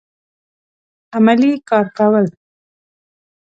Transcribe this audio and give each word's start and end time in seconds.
عملي 1.17 1.51
کار 1.69 1.85
کول 1.97 2.25